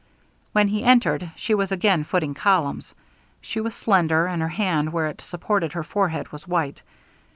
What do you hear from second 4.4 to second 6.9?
her hand, where it supported her forehead was white.